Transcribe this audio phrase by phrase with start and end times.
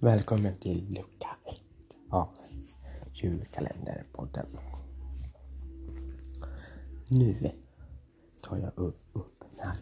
[0.00, 2.28] Välkommen till lucka ett av
[3.12, 4.46] julkalenderpodden.
[7.08, 7.50] Nu
[8.42, 9.76] tar jag upp, upp den här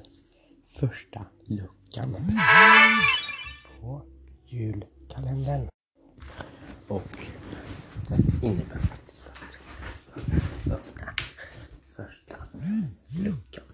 [0.64, 2.38] första luckan
[3.80, 4.02] på
[4.46, 5.68] julkalendern.
[6.88, 7.18] Och
[8.08, 9.58] den innebär faktiskt att
[10.64, 11.14] jag öppnar
[11.96, 12.36] första
[13.08, 13.64] luckan.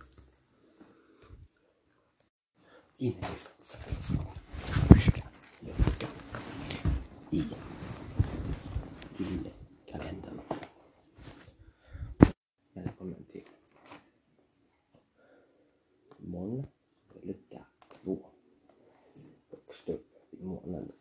[2.99, 3.93] Inne i fönstret
[5.61, 6.09] luckan
[7.33, 7.43] i
[9.17, 10.41] julkalendern.
[12.73, 13.45] Välkommen till
[16.17, 16.67] moln,
[17.23, 17.67] lucka
[18.05, 18.19] 2.
[19.51, 20.93] Högst upp i månen.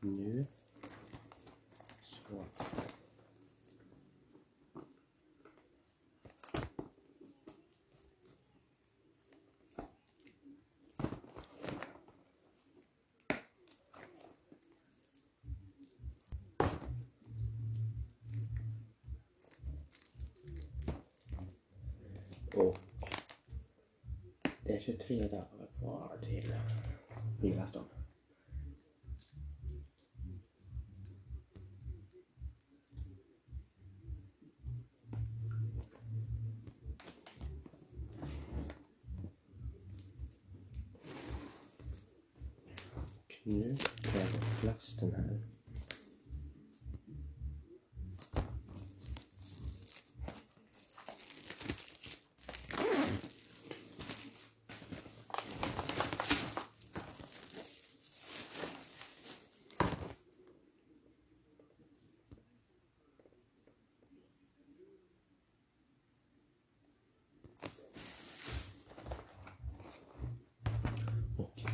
[0.00, 0.44] Nu
[2.00, 2.44] så
[22.56, 22.78] Och
[24.62, 26.54] det är 23 dagar kvar till
[27.42, 27.84] julafton.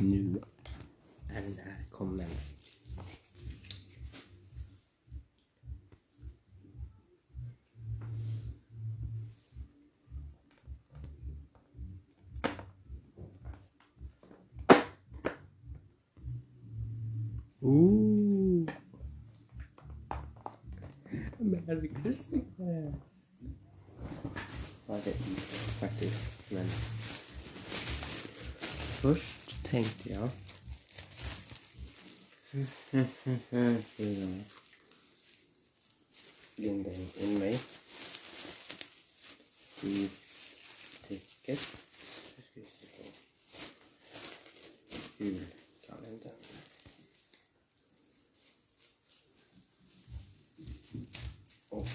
[0.02, 0.40] Nu
[1.28, 2.26] är den här kommen.
[17.60, 18.66] Ooh.
[21.38, 22.42] Merry Christmas!
[24.86, 25.14] Ja, det är
[25.80, 26.66] faktiskt, men
[29.02, 29.41] Först
[29.72, 30.30] tänkte jag...
[36.56, 37.60] Linda in mig
[39.82, 40.10] i
[41.08, 41.76] täcket.
[42.36, 42.86] Nu ska vi se
[45.18, 46.32] på julkalendern.
[51.68, 51.88] Och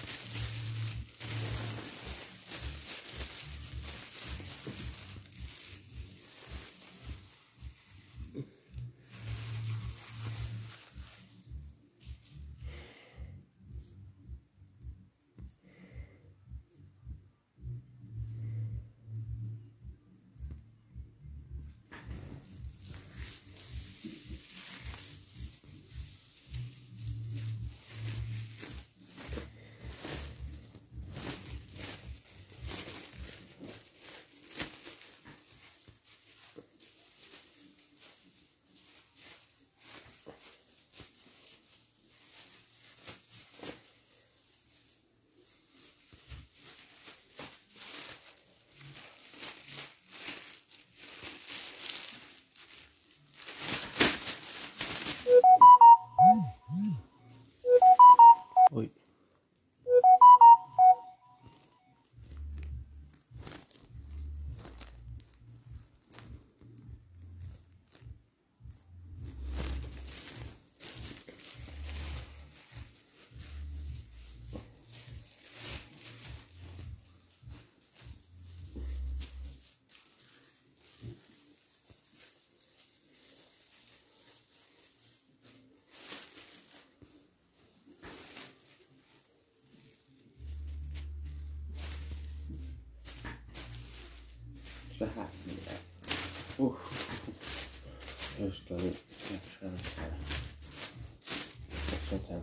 [58.70, 58.90] Oj.
[94.98, 95.78] Så här blir det.
[96.62, 96.74] Oh.
[98.40, 98.92] Nu ska vi
[102.08, 102.40] försöka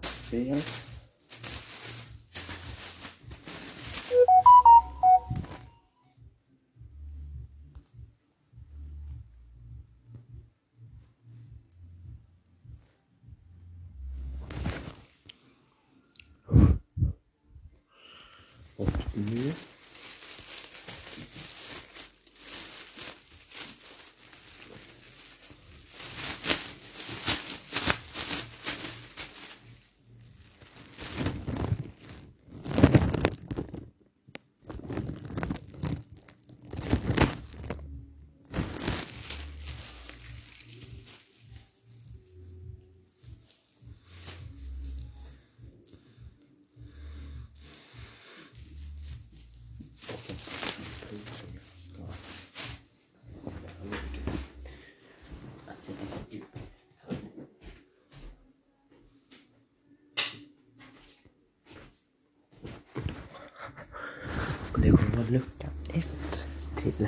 [64.74, 67.08] Och det kommer vara lucka ett till.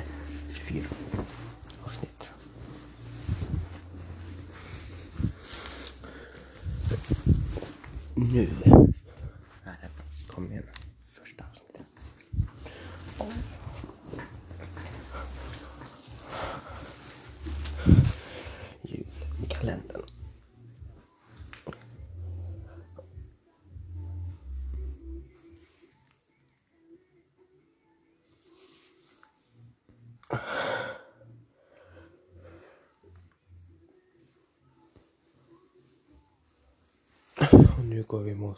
[37.98, 38.54] 床上も、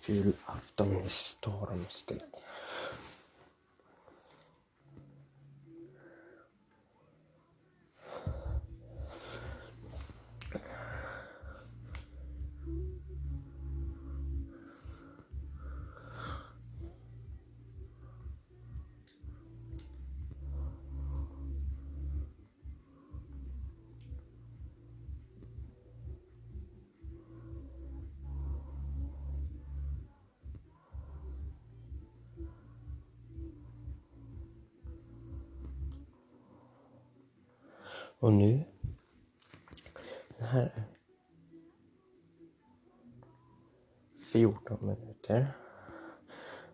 [0.00, 2.35] フィールアフターのストーラムステッ
[38.26, 38.64] och nu.
[40.38, 40.82] Den här
[44.32, 45.56] 14 minuter.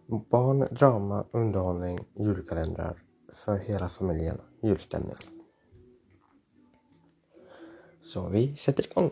[0.07, 3.03] Barn, drama, underhållning, julkalendrar
[3.33, 5.17] för hela familjen, Julstämning.
[8.03, 9.11] Så vi sätter igång!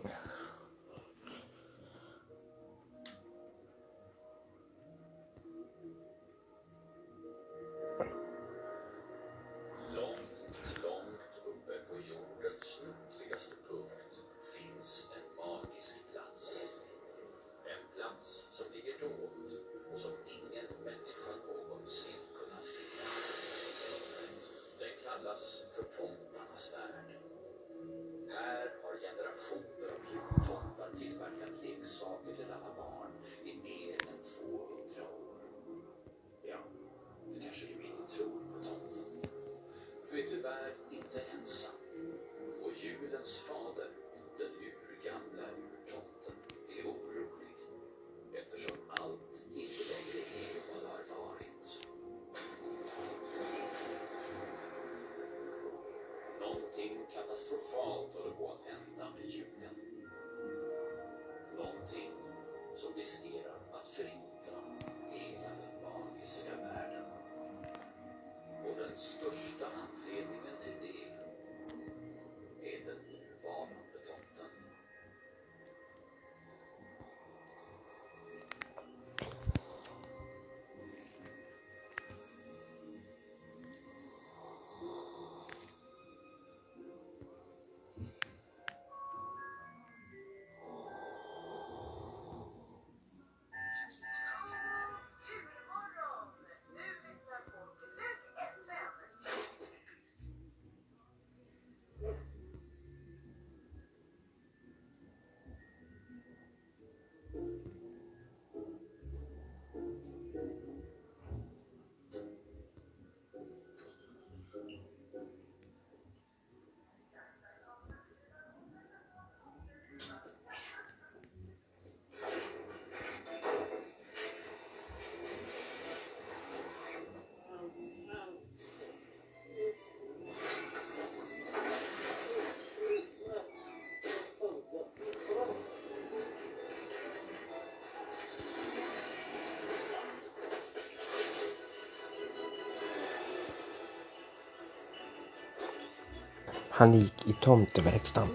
[146.80, 148.28] Han gick i tomteverkstan.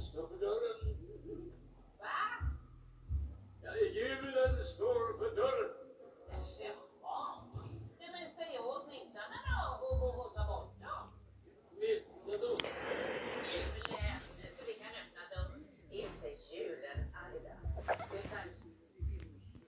[0.00, 1.52] Julen står för dörren.
[1.98, 2.06] Va?
[3.62, 5.70] Ja, julen står för dörren.
[6.60, 7.42] Jaha.
[7.98, 11.06] Nej men säg åt nissarna då och, och, och ta bort dem.
[11.80, 12.52] Vilka då?
[13.52, 14.20] Julen,
[14.58, 15.64] så vi kan öppna dörren.
[15.90, 17.56] Inte julen, Alida.
[18.18, 18.46] Utan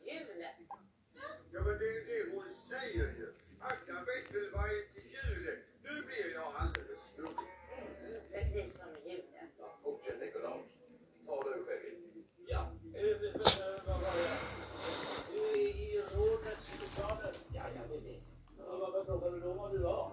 [0.06, 0.54] julen.
[1.52, 3.34] Ja men det är ju det hon säger ju.
[3.60, 5.58] Agda vet väl vad är till julen?
[5.82, 7.50] Nu blir jag alldeles snurrig.
[7.78, 9.48] Mm, precis som julen.
[9.58, 10.66] Ja, fortsätt Nikolaus.
[11.26, 11.82] Ta du själv.
[12.48, 12.62] Ja,
[12.94, 14.30] eh, eh, vad var det?
[15.38, 17.34] I, i rådets lokaler.
[17.52, 18.22] Ja, ja, det vet
[18.56, 18.78] jag.
[18.78, 20.12] Vad vad frågade du då vad du var?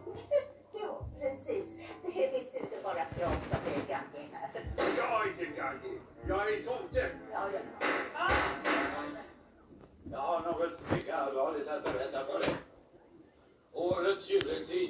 [0.74, 1.76] Ja, precis.
[2.04, 4.74] Det är visst inte bara jag som är gaggig här.
[4.98, 6.02] Jag är inte gaggig.
[6.28, 7.10] Jag är tomte.
[7.32, 7.60] Ja, ja.
[10.12, 12.56] Jag har något mycket allvarligt att berätta för dig.
[13.74, 14.90] Årets juletid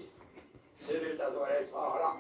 [0.76, 2.12] ser ut att vara i fara.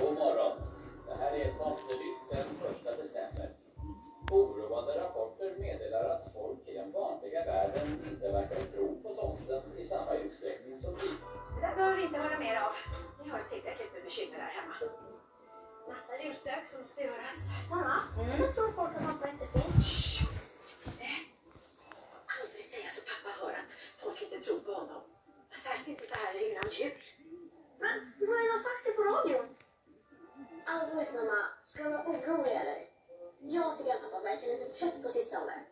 [0.00, 0.58] God morgon.
[1.06, 2.46] Det här är Tomtenytt den
[2.86, 3.52] 1 december.
[4.30, 9.88] Oroande rapporter meddelar att folk i den vanliga världen inte verkar tro på tomten i
[9.88, 11.08] samma utsträckning som vi.
[11.54, 12.72] Det där behöver vi inte höra mer av.
[13.24, 14.47] Vi har tillräckligt med bekymmer här
[16.24, 17.36] julstök som måste göras.
[17.70, 18.02] Mamma,
[18.38, 20.18] jag tror folk att pappa inte finns.
[20.98, 21.18] Nej.
[22.40, 23.72] Aldrig säga så pappa hör att
[24.02, 25.02] folk inte tror på honom.
[25.64, 26.92] Särskilt inte så här innan jul.
[27.82, 29.46] Men du har ju redan sagt det på radion.
[30.66, 32.78] Allvarligt mamma, ska man vara orolig eller?
[33.40, 35.64] Jag tycker att pappa verkar lite trött på sistone.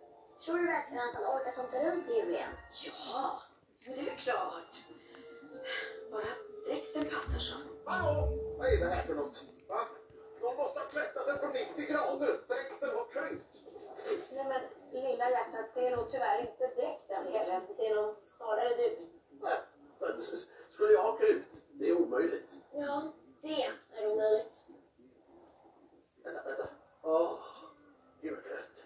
[0.44, 2.54] Tror du verkligen att han orkar tomta runt i jul igen?
[2.86, 3.42] Ja,
[3.84, 4.76] men det är väl klart.
[6.10, 6.30] Bara
[6.66, 7.54] dräkten passar så.
[7.84, 8.36] Hallå?
[8.58, 9.44] Vad är det här för något?
[9.68, 9.80] Va?
[10.46, 12.40] De måste ha tvättat den på 90 grader.
[12.48, 13.46] Dräkten har krympt.
[14.32, 14.62] Nej men
[15.02, 17.62] lilla hjärtat, det är nog tyvärr inte dräkten heller.
[17.76, 18.98] Det är nog snarare du.
[19.40, 19.58] Nej,
[20.68, 21.62] skulle jag ha krympt?
[21.72, 22.50] Det är omöjligt.
[22.72, 23.12] Ja,
[23.42, 23.62] det
[23.92, 24.66] är omöjligt.
[26.24, 26.68] Vänta, vänta.
[27.02, 27.38] Åh,
[28.20, 28.84] julgröt.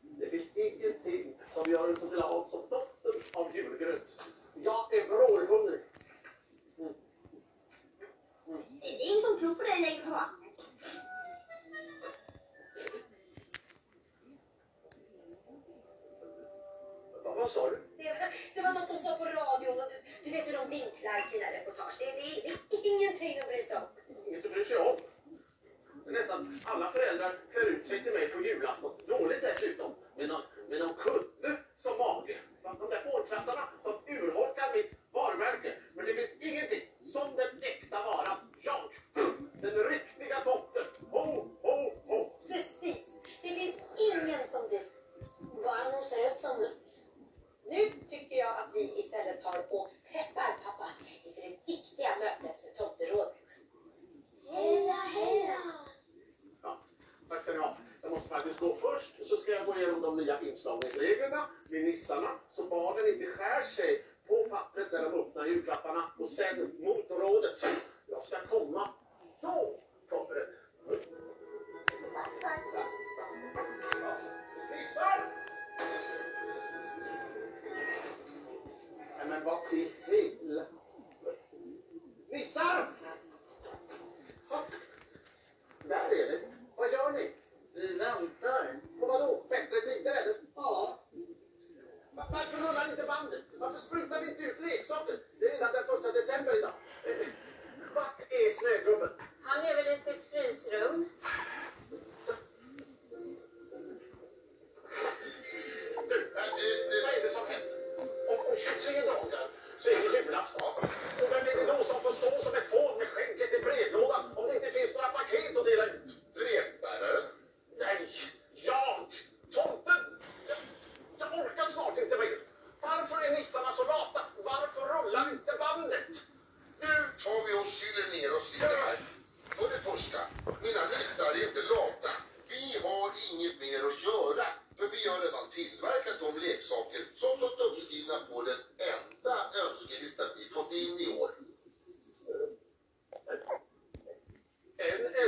[0.00, 4.22] Det finns ingenting som gör en så glad som doften av julgröt.
[4.54, 5.80] Jag är vrålhungrig.
[8.80, 10.45] Det är ingen som tror på dig längre pappa.
[17.36, 17.76] Vad, sa du?
[17.98, 21.30] Det, det var något de sa på radion och du, du vet hur de vinklar
[21.30, 21.94] sina reportage.
[21.98, 23.82] Det, det, det är ingenting att bry sig om.
[24.26, 24.96] Inget att bry sig om.
[26.06, 28.92] Nästan alla föräldrar klär ut sig till mig på julafton.
[29.06, 29.94] Dåligt dessutom.
[30.16, 32.36] Med någon, med någon kudde som mage.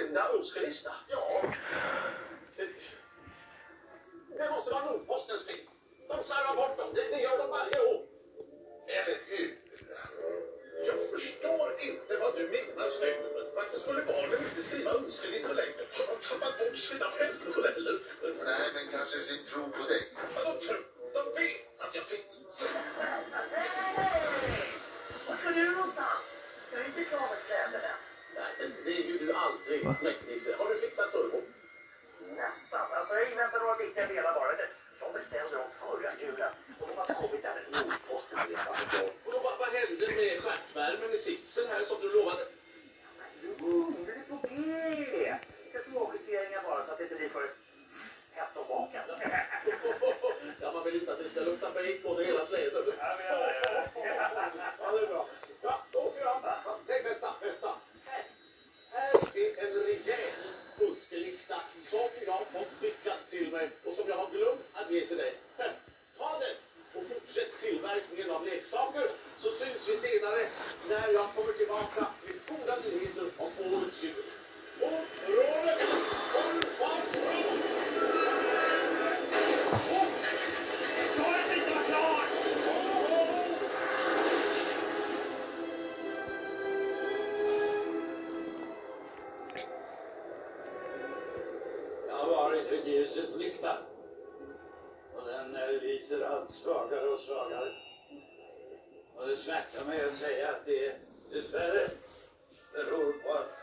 [0.08, 0.92] Enda önskelista?
[1.08, 1.42] Ja,
[4.38, 5.60] Det måste vara Nordpostens fel.
[6.08, 6.94] De slarvar bort dem.
[6.94, 8.02] Det, det gör de varje år.
[8.86, 9.58] eller hur?
[10.86, 13.46] Jag förstår inte vad du menar, snögubben.
[13.54, 15.82] Varför skulle barnen inte skriva önskelistor längre?
[15.98, 18.00] Har de tappat bort sina pennor eller?
[18.44, 20.02] Nej, men kanske sin tro på dig.
[20.34, 22.42] Ja, de tror, de vet att jag finns.
[25.28, 26.26] Var ska du någonstans?
[26.72, 27.97] Jag är inte klar med städerna
[29.28, 30.56] du aldrig, Bläcknisse.
[30.58, 31.40] Har du fixat turbo?
[32.42, 32.92] Nästan.
[32.92, 34.52] Alltså jag inväntar några viktiga delar bara.
[35.00, 39.10] De beställde dem förra julen och de har kommit där med Nordposten redan idag.
[39.24, 42.44] Och då, vad, vad hände med stjärtvärmen i sitsen här som du lovade?
[43.42, 45.34] Lugn, den är på G.
[45.64, 47.50] Lite småjusteringar bara så att det inte blir för
[48.32, 49.04] hett och bakat.
[50.60, 52.82] Ja, man vill inte att det ska lukta på det hela släden.
[52.98, 53.16] Ja,
[54.92, 55.28] det är bra.
[55.62, 56.40] Ja, då åker jag.
[56.44, 57.74] Ja, Nej, vänta, vänta.
[58.04, 58.24] Här.
[58.92, 60.32] Här är en rejäl
[60.80, 61.56] önskelista
[61.90, 65.34] som jag fått skickat till mig och som jag har glömt att ge till dig.
[66.18, 66.56] Ta den
[66.94, 69.06] och fortsätt tillverkningen av leksaker
[69.38, 70.42] så syns vi senare
[70.88, 74.24] när jag kommer tillbaka med goda nyheter om årets jul.
[74.80, 75.80] Och rådet
[76.32, 77.47] håll fart
[93.18, 93.78] ljusets lykta.
[95.16, 97.72] Och den eh, lyser allt svagare och svagare.
[99.16, 100.96] Och det smärtar mig att säga att det
[101.32, 101.90] dessvärre
[102.72, 103.58] beror på att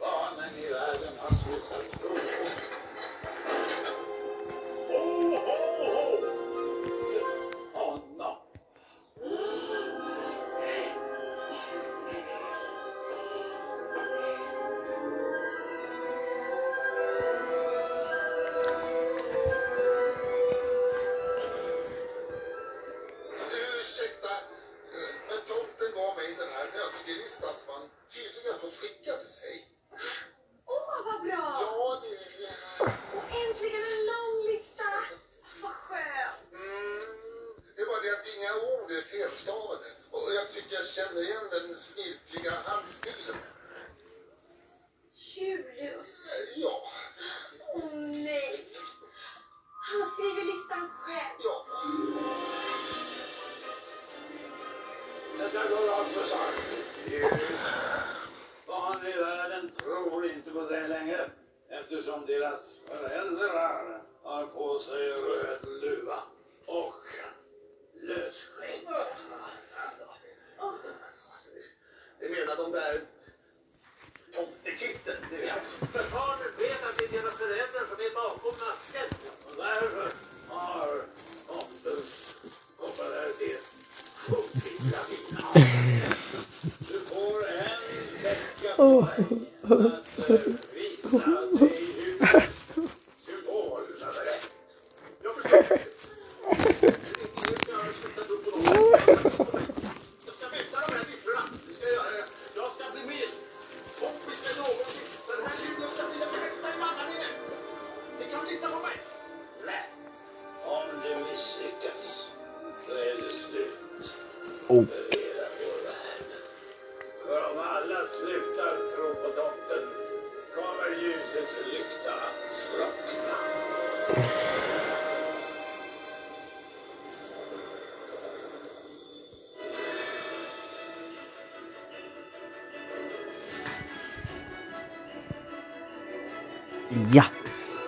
[0.00, 2.48] barnen i världen har slutat tro på
[4.92, 6.21] Ho, ho, ho!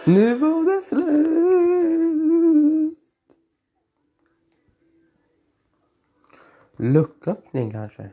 [0.07, 1.45] Nu var det slut.
[6.77, 8.11] Lucköppning kanske?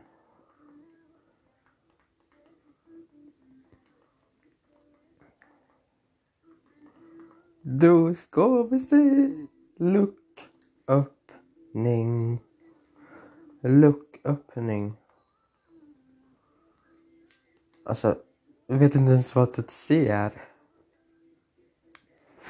[7.62, 9.30] Då ska vi se.
[9.76, 11.08] Lucköppning.
[13.60, 14.94] Lucköppning.
[17.84, 18.18] Alltså,
[18.66, 20.51] jag vet inte ens vad ett C är.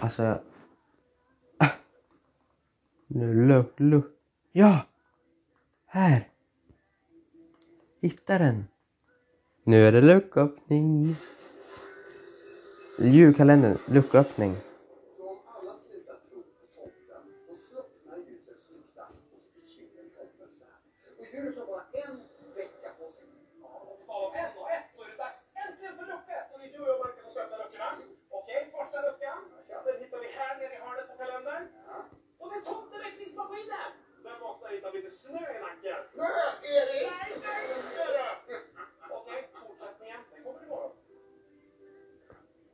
[0.02, 0.40] Alltså...
[3.06, 4.04] Nu, luk, luk.
[4.52, 4.86] Ja!
[5.86, 6.28] Här!
[8.00, 8.64] Hitta den.
[9.64, 11.16] Nu är det lucköppning.
[12.98, 14.56] Julkalendern, lucköppning.
[35.32, 36.00] Snö i nacken.
[36.14, 36.30] Snö,
[36.62, 37.10] Erik!
[37.10, 38.06] Nej, nej, inte!
[39.10, 40.20] Okej, fortsättningen.
[40.30, 40.92] Den kommer imorgon.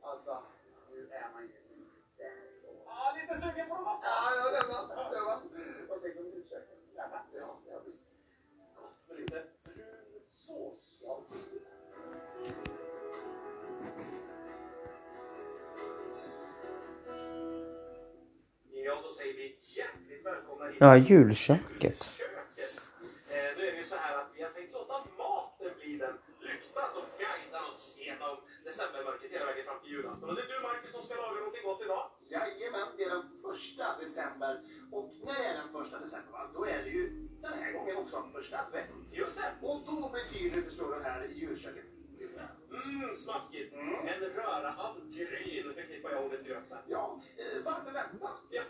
[0.01, 0.43] Alltså,
[0.91, 1.61] nu är man ju lite
[2.61, 2.67] så.
[2.85, 5.39] Ja, lite sugen på något Ja, ja, det var, det var.
[5.89, 6.77] Vad sägs om utkäken?
[6.95, 7.21] Gärna.
[7.33, 8.03] Ja, ja, visst.
[8.75, 11.01] Gott med lite brun sås.
[11.03, 11.23] Ja.
[18.71, 20.77] Ja, då säger vi hjärtligt välkomna hit.
[20.79, 22.03] Ja, julköket.
[22.03, 22.29] köket.
[23.29, 26.13] Eh, nu är det ju så här att vi har tänkt låta maten bli den
[26.39, 30.29] lykta som guidar oss genom decembermörkret hela vägen fram till julafton.
[30.29, 32.05] Och det är du Marcus som ska laga någonting gott idag.
[32.33, 34.53] Jajamän, det är den första december.
[34.91, 37.03] Och när det är den första december, va, då är det ju
[37.41, 39.13] den här gången också första advent.
[39.21, 39.67] Just det.
[39.67, 41.85] Och då betyder det, förstår du, här i julköket.
[42.85, 43.73] Mm, smaskigt.
[43.73, 46.79] En röra av gryn förknippar jag ordet gröt med.
[46.87, 48.29] Ja, eh, varför vänta?
[48.49, 48.63] Ja,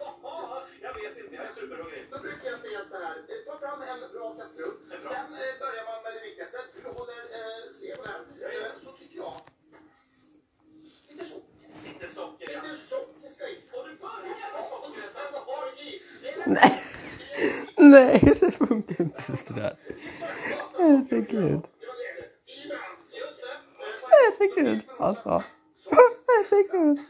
[0.81, 2.07] jag vet inte, jag är superhungrig.
[2.11, 4.77] Då brukar jag säga så här, eh, ta fram en bra kastrull.
[4.89, 6.57] Sen eh, börjar man med det viktigaste.
[6.75, 8.21] Du håller eh, sleven här.
[8.41, 9.41] Eh, så tycker jag.
[12.01, 12.49] Lite socker.
[12.49, 13.45] Ska.
[13.79, 15.13] Och du börjar med sockret.
[15.15, 16.01] Alltså, har i?
[16.45, 16.83] Nej.
[17.77, 19.77] Nej, det funkar inte det där.
[20.77, 21.62] Herregud.
[24.09, 25.43] Herregud, alltså.
[26.27, 26.99] Herregud.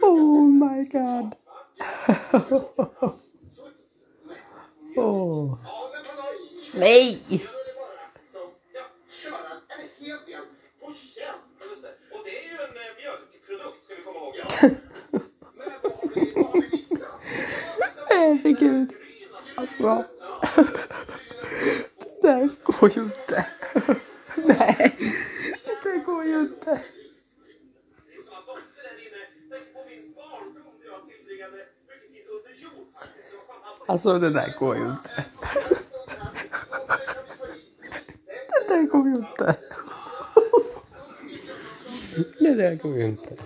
[0.00, 1.34] Oh my god.
[4.96, 5.58] Oh.
[6.74, 6.78] I.
[6.78, 7.22] Nej!
[7.28, 10.44] Då är det bara som, ja, köra en hel del
[10.80, 11.40] på känn.
[11.70, 11.94] Just det.
[12.16, 14.34] Och det är ju en eh, mjölkprodukt, ska vi komma ihåg.
[14.36, 14.53] Men vad har vi, vad har vi missat?
[18.08, 18.92] Herregud.
[19.54, 20.04] Alltså.
[22.22, 23.46] Det där går ju inte.
[24.36, 24.96] Nej,
[25.64, 26.80] det där går ju inte.
[33.86, 35.24] Alltså det där går ju inte.
[38.50, 39.56] Det där går ju inte.
[42.38, 43.36] Det där går ju inte.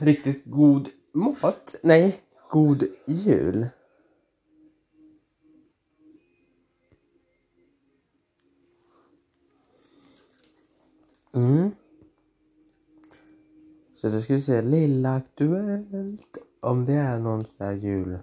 [0.00, 1.74] Riktigt god mat?
[1.82, 3.68] Nej, god jul.
[11.32, 11.70] Mm.
[14.00, 16.38] Så då ska vi se, Lilla Aktuellt.
[16.60, 18.18] Om det är någon sån här jul.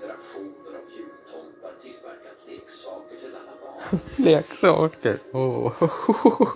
[0.00, 4.00] generationer av jultomtar tillverkat leksaker till alla barn.
[4.16, 5.18] leksaker?
[5.32, 5.82] Åh.
[5.82, 6.52] Oh.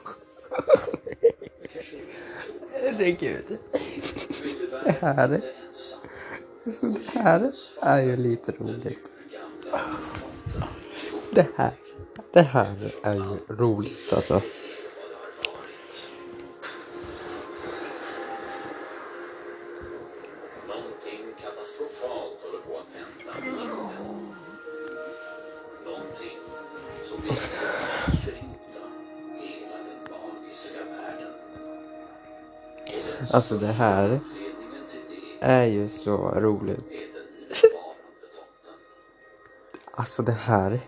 [2.72, 3.58] Herregud.
[4.84, 5.40] Det här är...
[8.02, 9.12] Ju lite roligt.
[11.30, 11.72] Det här,
[12.32, 14.40] det här är ju roligt alltså.
[33.32, 34.20] Alltså det här
[35.40, 36.84] är ju så roligt.
[39.94, 40.80] Alltså det här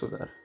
[0.00, 0.35] सुधार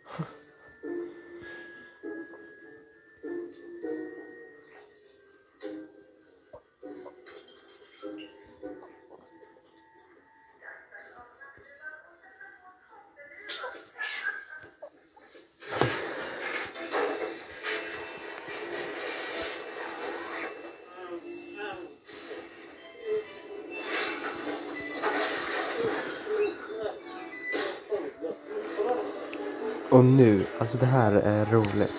[30.62, 31.94] Alltså det här är roligt.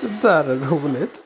[0.00, 1.22] Det där är roligt.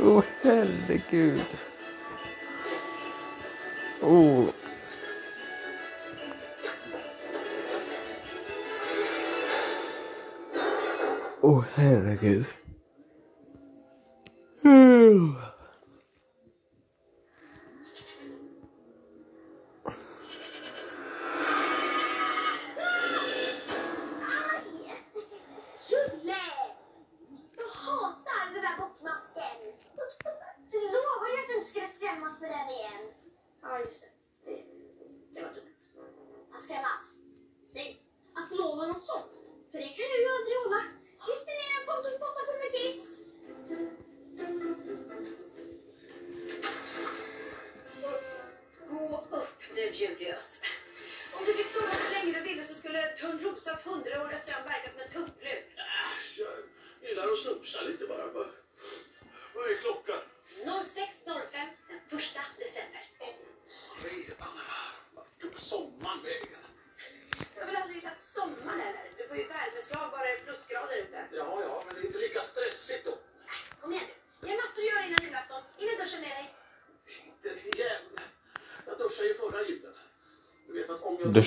[0.00, 1.46] Åh oh, herregud.
[4.00, 4.44] Oh.
[11.40, 12.46] Åh oh, herregud.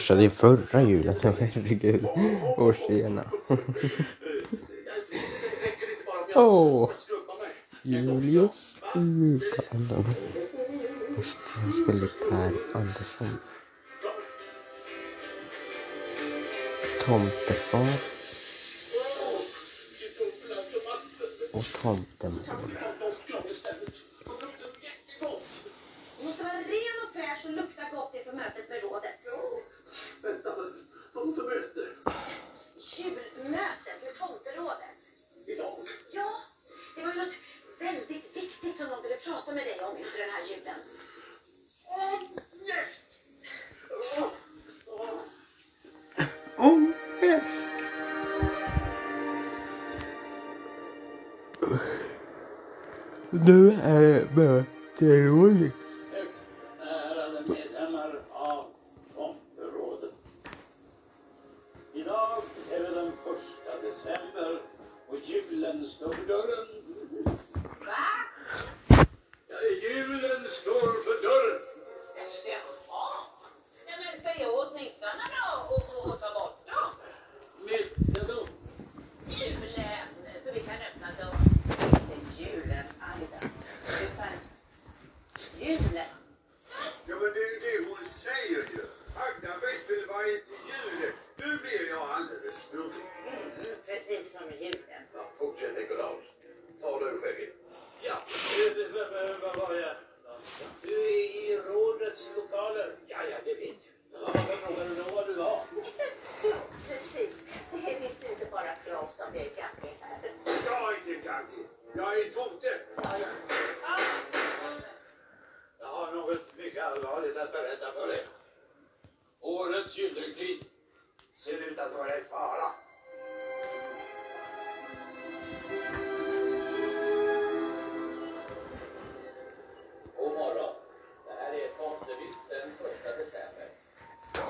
[0.10, 1.15] morse, det är förra julen.
[1.39, 2.06] Herregud.
[2.58, 3.26] År tjena.
[6.36, 6.84] Åh!
[6.84, 6.91] oh.
[7.84, 10.06] Julius Uganen.
[11.17, 13.38] Rösten spelar Per Andersson.
[17.06, 17.88] Tomtefar.
[21.54, 22.39] Och tomtemor.
[26.17, 29.19] Hon måste vara ren och fräsch och lukta gott inför mötet med rådet.
[30.21, 30.56] Vänta,
[31.13, 31.88] vad var för möte?
[32.97, 35.02] Julmötet med tomterådet.
[35.45, 35.78] Idag?
[36.13, 36.32] Ja,
[36.95, 37.34] det var ju något
[37.80, 40.80] väldigt viktigt som de ville prata med dig om inför den här julen.
[41.86, 43.19] Ångest!
[46.58, 47.71] Ångest!
[53.30, 55.79] Nu är det möterådet.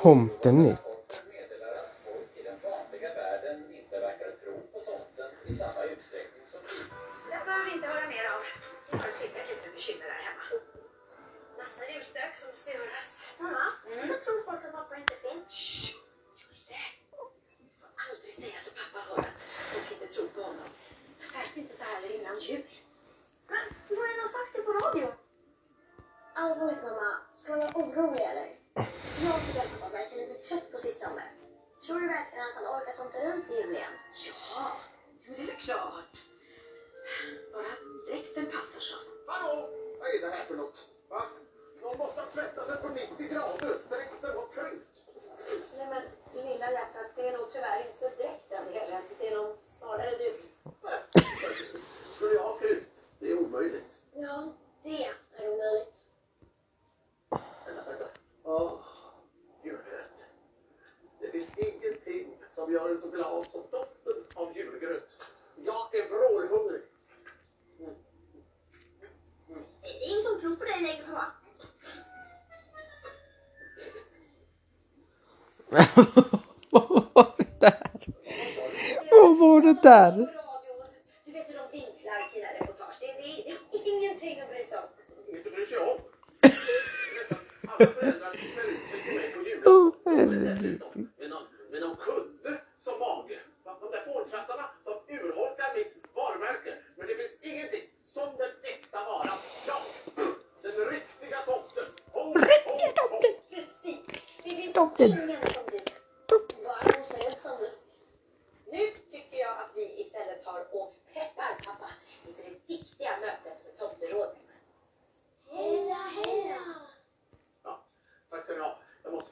[0.10, 1.24] Tomten Nytt.
[76.70, 77.90] Vad var det där?
[79.12, 80.39] Vad var det där?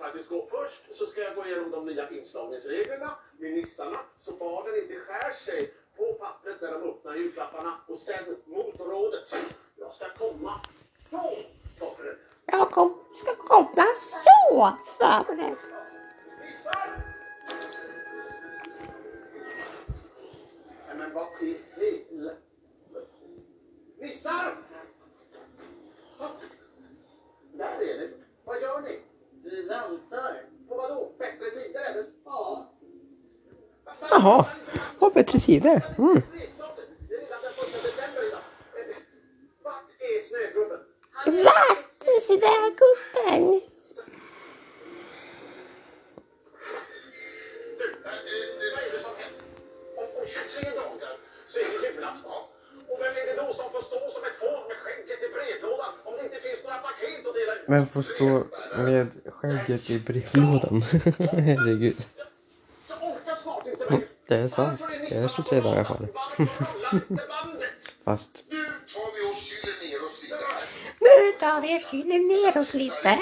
[0.07, 4.75] faktiskt gå först så ska jag gå igenom de nya inslagningsreglerna med nissarna så barnen
[4.75, 9.35] inte skär sig på pappret när de öppnar julklapparna och sen mot rådet.
[9.75, 10.53] Jag ska komma
[11.09, 11.37] så
[11.79, 12.17] förberedd.
[12.45, 13.85] Jag kom, ska komma
[14.25, 15.76] så förberedd.
[34.17, 34.45] Jaha,
[34.99, 35.81] har bättre tider.
[35.97, 36.21] Mm.
[39.63, 40.79] Vart är snögubben?
[57.67, 58.43] Vem får stå
[58.77, 60.81] med skägget i brevlådan?
[61.31, 62.05] Herregud.
[64.27, 64.81] Det är sant.
[65.09, 66.07] Det är 23 dagar kvar.
[68.05, 68.43] Fast...
[70.99, 73.19] Nu tar vi och kyler ner oss lite.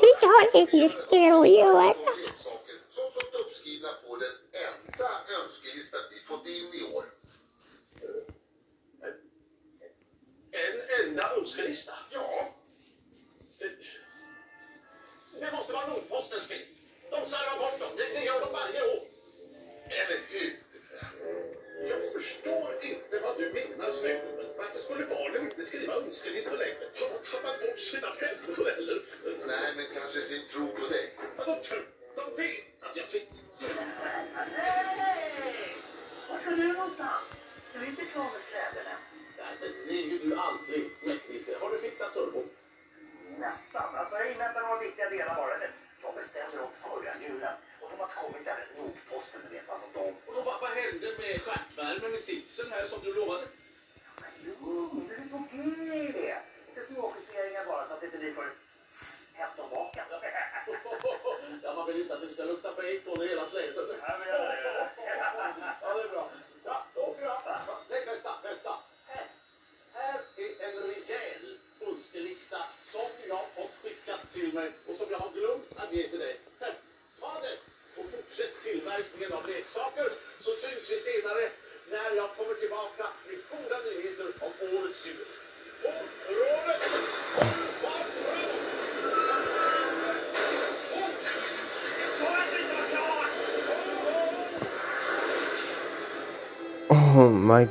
[0.00, 2.11] Vi har inget mer att göra.
[37.82, 38.26] Du är inte kvar.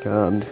[0.01, 0.50] god.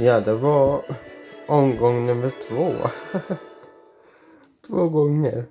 [0.00, 0.84] Ja, det var
[1.46, 2.74] omgång nummer två.
[4.66, 5.44] två gånger.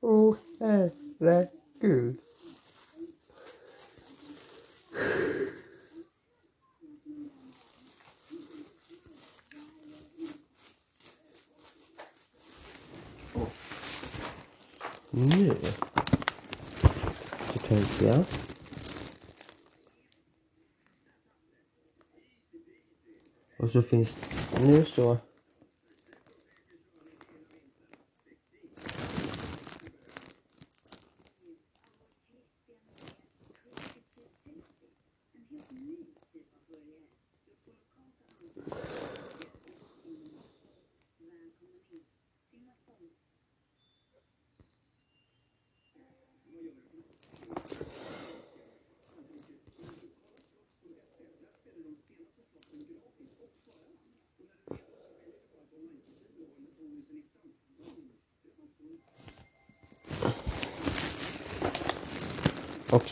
[0.00, 2.18] Åh oh, herregud.
[15.10, 15.54] Nu.
[17.68, 18.43] Tänkte jag.
[23.64, 24.14] os ofensivos.
[24.62, 25.33] Olha só.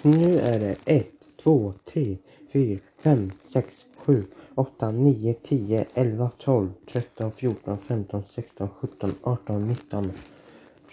[0.05, 1.07] nu är det 1,
[1.43, 2.17] 2, 3,
[2.53, 4.25] 4, 5, 6, 7,
[4.55, 10.13] 8, 9, 10, 11, 12, 13, 14, 15, 16, 17, 18, 19,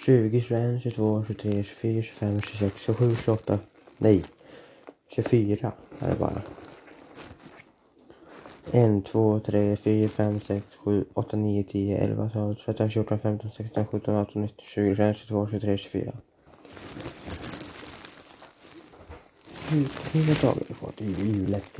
[0.05, 3.59] 20, 21, 22, 23, 24, 25, 26, 27, 28.
[3.97, 4.23] Nej,
[5.07, 6.41] 24 är det bara.
[8.71, 13.51] 1, 2, 3, 4, 5, 6, 7, 8, 9, 10, 11, 12, 13, 14, 15,
[13.57, 16.13] 16, 17, 18, 19, 20, 21, 22, 23, 24.
[19.71, 21.79] Hur, hur dagar vi fått i julet?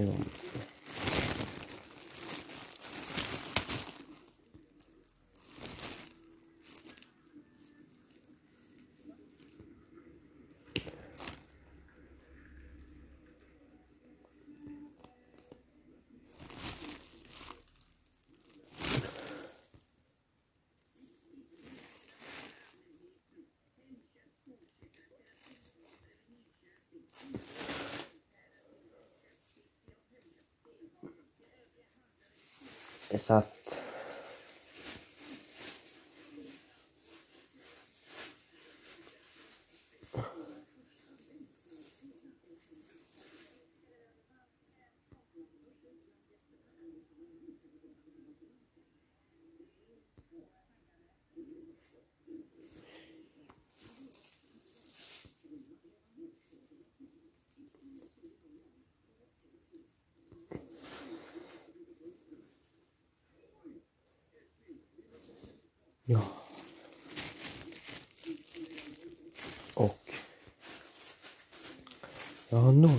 [33.10, 33.59] Exacto.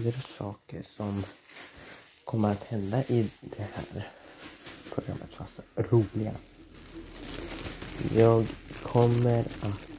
[0.04, 1.24] några saker som
[2.24, 4.08] kommer att hända i det här
[4.94, 6.32] programmet, fast alltså roliga.
[8.14, 8.46] Jag
[8.82, 9.90] kommer att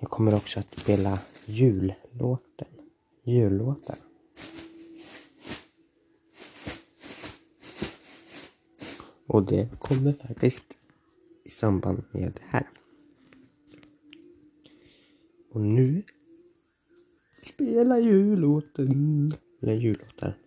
[0.00, 2.68] Jag kommer också att spela jullåten.
[3.24, 4.05] Jullåtar.
[9.36, 10.78] Och det kommer faktiskt
[11.44, 12.70] i samband med det här.
[15.50, 16.02] Och nu
[17.42, 20.38] spelar jullåten, eller jullåtar.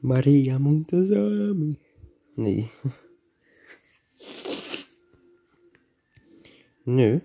[0.00, 1.76] Maria Montazami.
[2.34, 2.72] Nej.
[6.84, 7.20] Nu.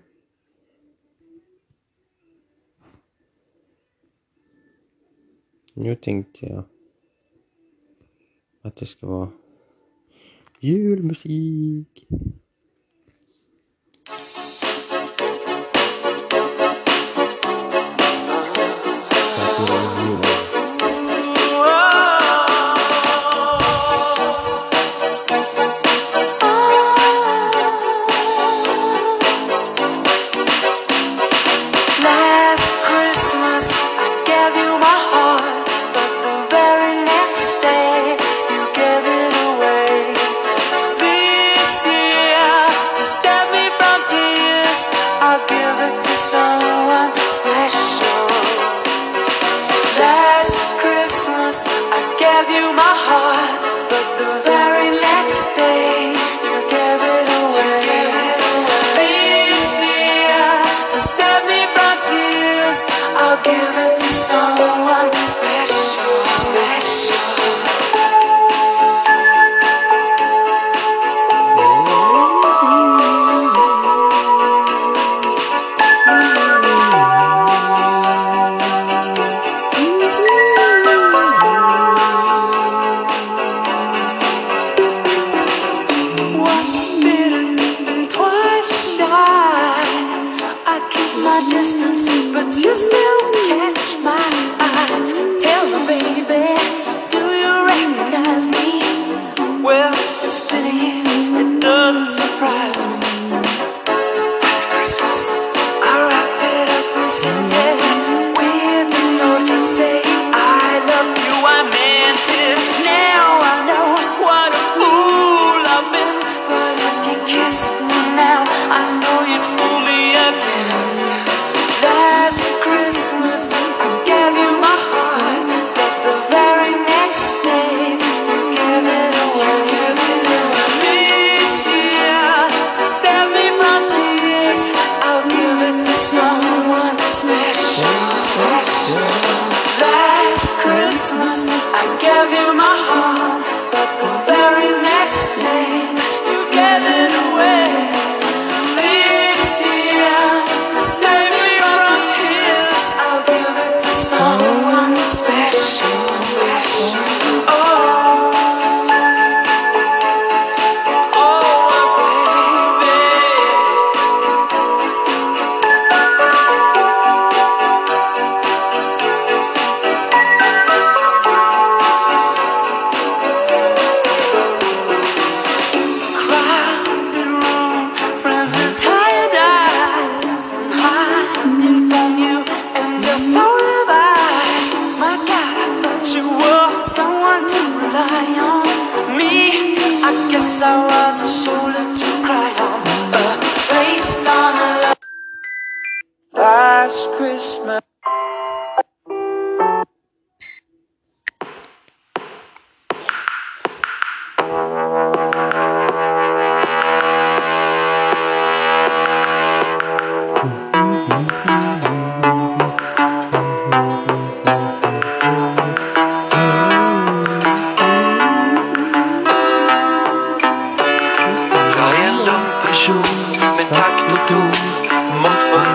[5.74, 6.64] Nu tänkte jag
[8.62, 9.32] att det ska vara
[10.62, 12.08] julmusik.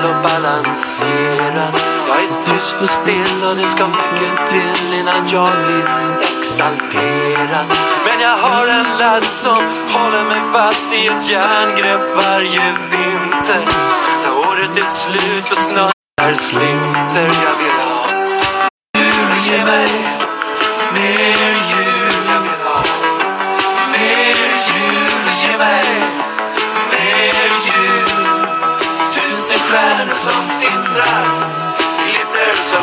[0.02, 1.74] Måttfull och balanserad
[2.08, 5.84] Jag är tyst och still och det ska mycket till innan jag blir
[6.20, 7.66] exalterad.
[8.06, 13.62] Men jag har en last som håller mig fast i ett järngrepp varje vinter.
[14.22, 17.30] När året är slut och snön slinter.
[17.44, 18.06] Jag vill ha
[18.98, 19.88] djur, ge mig?
[20.92, 22.01] Mer ljus.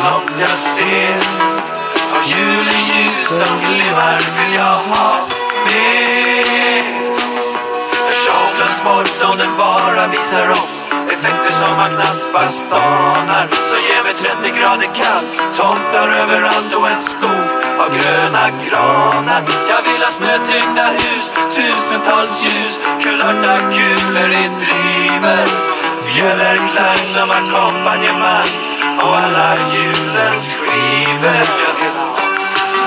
[0.00, 1.14] Som så långt jag ser
[2.16, 5.26] Av juleljus som glimmar vill jag ha
[5.66, 6.84] mer.
[8.20, 10.70] Show glöms bort om den bara visar upp
[11.12, 13.46] Effekter som man knappast anar.
[13.50, 17.48] Så ge mig 30 grader kallt Tomtar överallt och en skog
[17.78, 19.42] av gröna granar.
[19.68, 25.46] Jag vill ha snötyngda hus Tusentals ljus Kulörta kulor i driver
[26.14, 28.69] Bjällerklang som ackompanjemang.
[29.02, 32.16] Och alla julens skivor Jag vill ha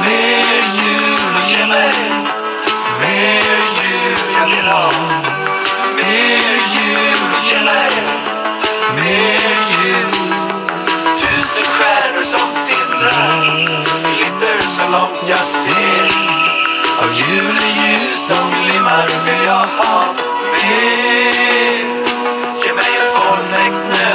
[0.01, 1.93] mer jul och ge mig
[3.01, 4.91] mer jul Jag vill ha
[5.95, 8.23] mer jul och ge mig
[8.95, 10.11] mer jul.
[11.17, 13.41] Tusen stjärnor som tindrar.
[14.15, 16.11] Glitter så långt jag ser.
[17.01, 20.03] Av juleljus som glimmar vill jag ha
[20.53, 21.92] mer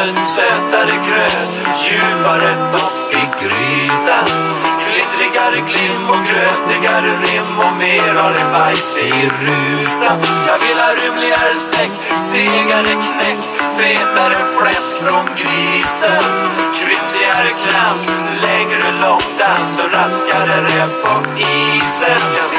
[0.09, 1.51] en sötare gröt
[1.83, 4.29] Djupare dopp i grytan.
[4.85, 9.11] Glittrigare glim och grötigare rim Och mer av det bajs i
[9.43, 10.19] rutan.
[10.49, 11.91] Jag vill ha rymligare säck,
[12.31, 13.41] segare knäck
[13.79, 16.25] Fetare fläsk från grisen.
[16.79, 18.09] Krypsigare krams,
[18.43, 22.58] längre långdans Och raskare rep på isen.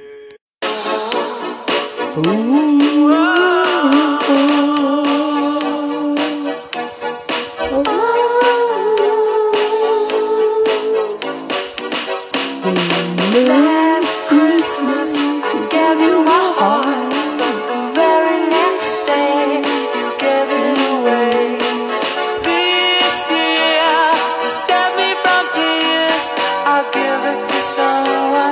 [27.78, 28.47] Someone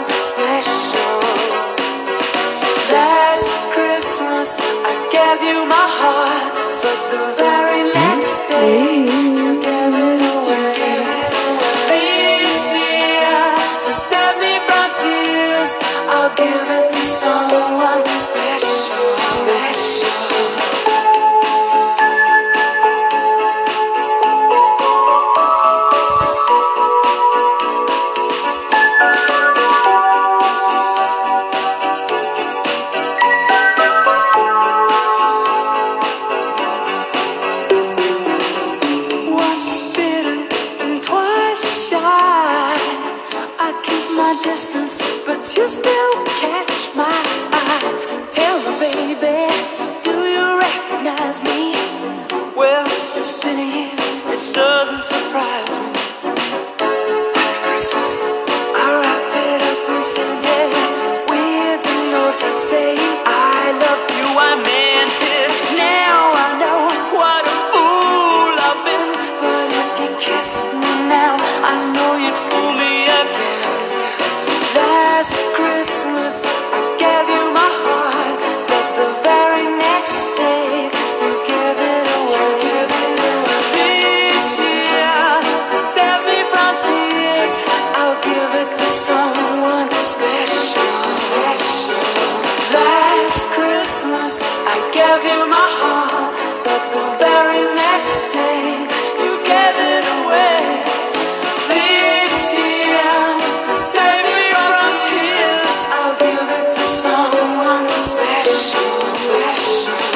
[108.05, 110.14] special, special.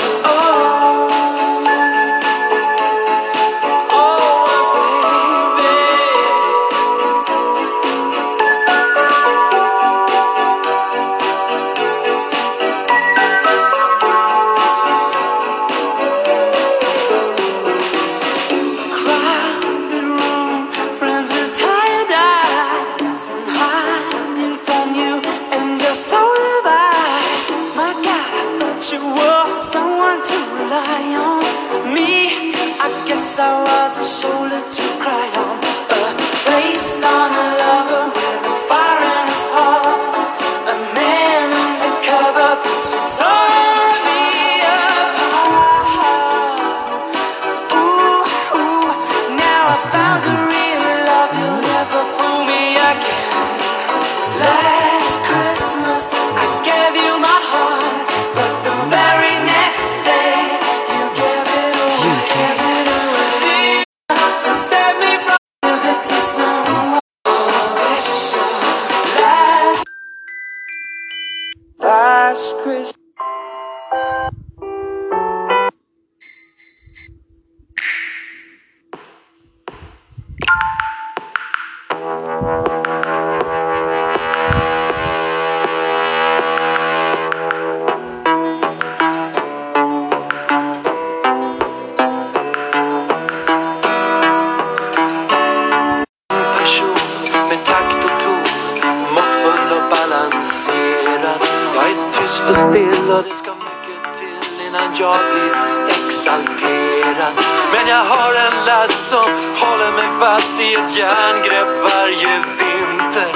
[109.61, 113.31] håller mig fast i ett järngrepp varje vinter.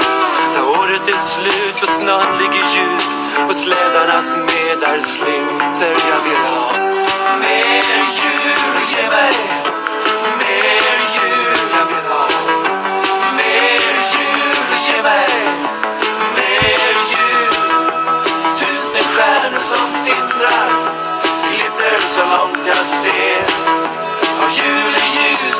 [0.54, 5.96] När året är slut och snön ligger djup och slädarnas medar slinter.
[6.12, 6.72] Jag vill ha
[7.40, 9.34] mer jul, ge mig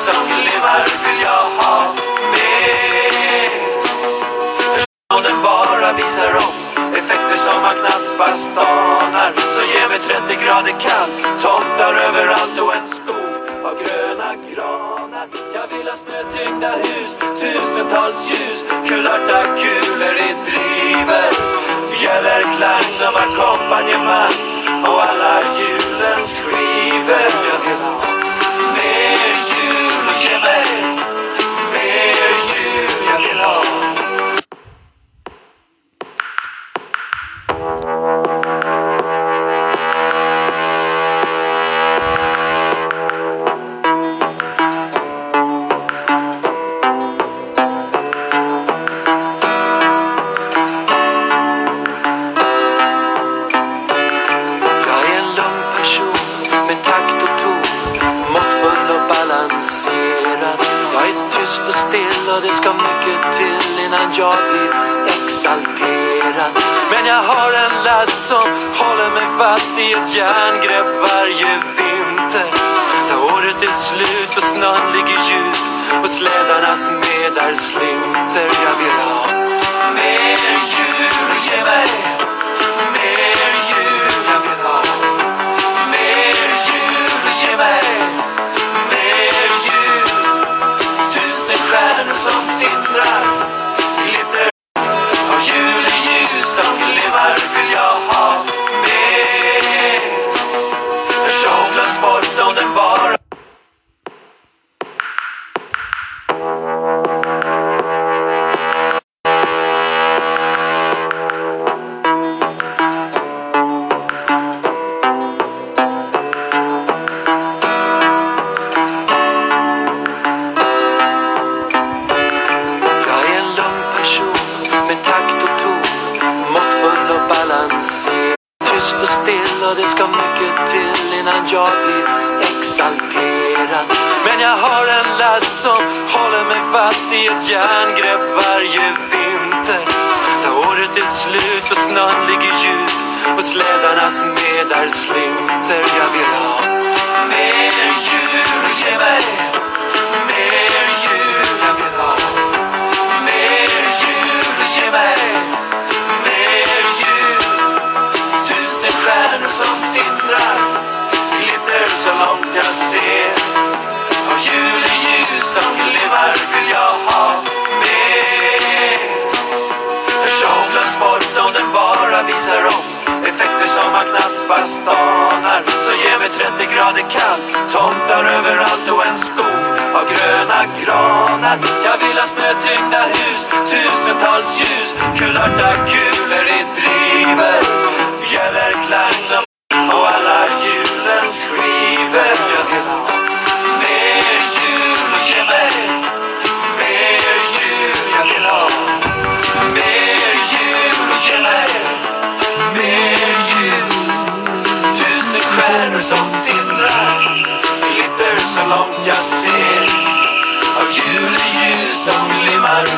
[0.04, 0.50] som vill
[1.06, 1.94] vill jag ha
[2.32, 2.54] med
[5.24, 6.58] den bara visar upp
[6.96, 12.88] effekter som man knappast anar Så ge mig 30 grader kallt, tomtar överallt och en
[12.88, 15.28] skog av gröna granar.
[15.56, 21.30] Jag vill ha snötyngda hus, tusentals ljus, kulörta kulor i driver.
[21.92, 24.36] Bjällerklang som ackompanjemang
[24.88, 27.53] och alla julens skivor.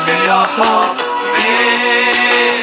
[0.06, 0.76] Vill jag ha
[1.32, 2.56] mer.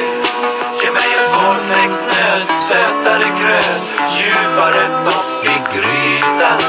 [0.80, 3.82] Ge mig en svårknäckt nöt, sötare gröt
[4.16, 6.60] Djupare dopp i grytan.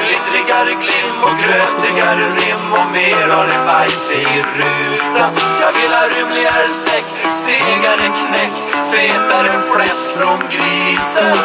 [0.00, 4.24] Glittrigare glimt och grötigare rim Och mer olivajs i
[4.58, 5.30] rutan.
[5.60, 7.04] Jag vill ha rymligare säck,
[7.44, 8.54] segare knäck
[8.92, 11.36] Fetare fläsk från grisen.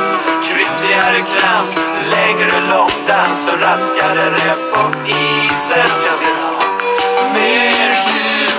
[0.48, 1.76] Krypsigare krams,
[2.12, 5.90] längre långdans Och raskare rep på isen.
[6.06, 6.60] Jag vill ha
[7.34, 7.69] mer.